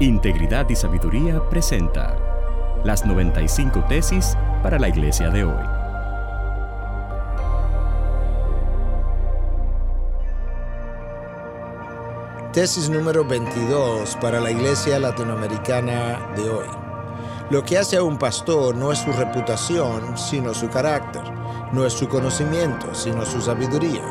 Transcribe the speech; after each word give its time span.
Integridad 0.00 0.68
y 0.68 0.74
Sabiduría 0.74 1.40
presenta 1.48 2.16
las 2.82 3.06
95 3.06 3.84
tesis 3.88 4.36
para 4.62 4.78
la 4.78 4.88
iglesia 4.88 5.30
de 5.30 5.44
hoy. 5.44 5.64
Tesis 12.52 12.90
número 12.90 13.24
22 13.24 14.16
para 14.20 14.40
la 14.40 14.50
iglesia 14.50 14.98
latinoamericana 14.98 16.32
de 16.36 16.50
hoy. 16.50 16.66
Lo 17.50 17.62
que 17.62 17.78
hace 17.78 17.96
a 17.96 18.02
un 18.02 18.18
pastor 18.18 18.74
no 18.74 18.90
es 18.90 18.98
su 18.98 19.12
reputación, 19.12 20.18
sino 20.18 20.52
su 20.52 20.68
carácter. 20.68 21.22
No 21.72 21.86
es 21.86 21.92
su 21.92 22.08
conocimiento, 22.08 22.94
sino 22.94 23.24
su 23.24 23.40
sabiduría. 23.40 24.02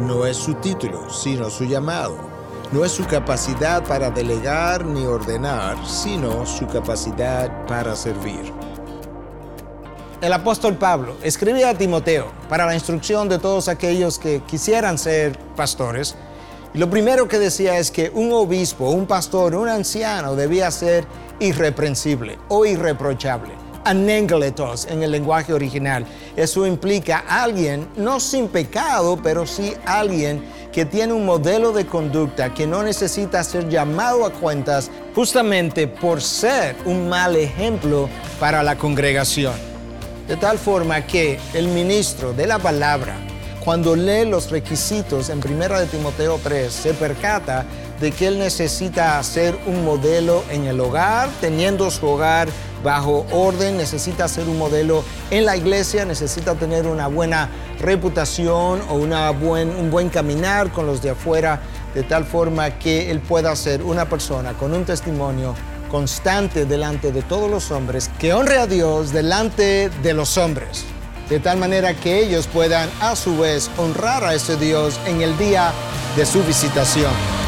No 0.00 0.26
es 0.26 0.36
su 0.36 0.54
título, 0.54 1.08
sino 1.08 1.48
su 1.48 1.64
llamado 1.64 2.39
no 2.72 2.84
es 2.84 2.92
su 2.92 3.04
capacidad 3.04 3.82
para 3.82 4.10
delegar 4.10 4.84
ni 4.84 5.04
ordenar, 5.04 5.76
sino 5.86 6.46
su 6.46 6.66
capacidad 6.68 7.66
para 7.66 7.96
servir. 7.96 8.52
El 10.20 10.32
apóstol 10.32 10.76
Pablo 10.76 11.16
escribía 11.22 11.70
a 11.70 11.74
Timoteo 11.74 12.26
para 12.48 12.66
la 12.66 12.74
instrucción 12.74 13.28
de 13.28 13.38
todos 13.38 13.68
aquellos 13.68 14.18
que 14.18 14.42
quisieran 14.42 14.98
ser 14.98 15.36
pastores. 15.56 16.14
Y 16.72 16.78
lo 16.78 16.88
primero 16.88 17.26
que 17.26 17.38
decía 17.38 17.78
es 17.78 17.90
que 17.90 18.12
un 18.14 18.30
obispo, 18.32 18.90
un 18.90 19.06
pastor, 19.06 19.54
un 19.56 19.68
anciano 19.68 20.36
debía 20.36 20.70
ser 20.70 21.06
irreprensible 21.40 22.38
o 22.48 22.66
irreprochable 22.66 23.69
anengletos 23.90 24.86
en 24.86 25.02
el 25.02 25.10
lenguaje 25.10 25.52
original. 25.52 26.06
Eso 26.36 26.66
implica 26.66 27.24
alguien, 27.28 27.88
no 27.96 28.20
sin 28.20 28.48
pecado, 28.48 29.18
pero 29.22 29.46
sí 29.46 29.74
alguien 29.84 30.42
que 30.72 30.84
tiene 30.84 31.12
un 31.12 31.26
modelo 31.26 31.72
de 31.72 31.86
conducta 31.86 32.54
que 32.54 32.66
no 32.66 32.82
necesita 32.82 33.42
ser 33.42 33.68
llamado 33.68 34.24
a 34.24 34.32
cuentas 34.32 34.90
justamente 35.14 35.88
por 35.88 36.22
ser 36.22 36.76
un 36.84 37.08
mal 37.08 37.34
ejemplo 37.34 38.08
para 38.38 38.62
la 38.62 38.78
congregación. 38.78 39.54
De 40.28 40.36
tal 40.36 40.58
forma 40.58 41.04
que 41.04 41.40
el 41.54 41.66
ministro 41.66 42.32
de 42.32 42.46
la 42.46 42.60
palabra, 42.60 43.16
cuando 43.64 43.96
lee 43.96 44.24
los 44.24 44.50
requisitos 44.50 45.28
en 45.28 45.38
1 45.38 45.80
de 45.80 45.86
Timoteo 45.86 46.38
3, 46.40 46.72
se 46.72 46.94
percata 46.94 47.66
de 48.00 48.12
que 48.12 48.26
él 48.26 48.38
necesita 48.38 49.22
ser 49.22 49.58
un 49.66 49.84
modelo 49.84 50.42
en 50.50 50.64
el 50.66 50.80
hogar, 50.80 51.28
teniendo 51.40 51.90
su 51.90 52.06
hogar 52.06 52.48
bajo 52.82 53.26
orden, 53.30 53.76
necesita 53.76 54.26
ser 54.26 54.48
un 54.48 54.56
modelo 54.56 55.04
en 55.30 55.44
la 55.44 55.56
iglesia, 55.56 56.06
necesita 56.06 56.54
tener 56.54 56.86
una 56.86 57.08
buena 57.08 57.50
reputación 57.78 58.80
o 58.88 58.94
una 58.94 59.30
buen, 59.30 59.68
un 59.76 59.90
buen 59.90 60.08
caminar 60.08 60.72
con 60.72 60.86
los 60.86 61.02
de 61.02 61.10
afuera, 61.10 61.60
de 61.94 62.02
tal 62.02 62.24
forma 62.24 62.78
que 62.78 63.10
él 63.10 63.20
pueda 63.20 63.54
ser 63.54 63.82
una 63.82 64.08
persona 64.08 64.54
con 64.54 64.72
un 64.72 64.84
testimonio 64.84 65.54
constante 65.90 66.64
delante 66.64 67.12
de 67.12 67.20
todos 67.20 67.50
los 67.50 67.70
hombres, 67.70 68.10
que 68.18 68.32
honre 68.32 68.58
a 68.58 68.66
Dios 68.66 69.12
delante 69.12 69.90
de 70.02 70.14
los 70.14 70.38
hombres, 70.38 70.84
de 71.28 71.38
tal 71.38 71.58
manera 71.58 71.92
que 71.92 72.20
ellos 72.20 72.46
puedan 72.46 72.88
a 73.00 73.14
su 73.14 73.36
vez 73.36 73.70
honrar 73.76 74.24
a 74.24 74.34
ese 74.34 74.56
Dios 74.56 74.98
en 75.06 75.20
el 75.20 75.36
día 75.36 75.72
de 76.16 76.24
su 76.24 76.42
visitación. 76.44 77.39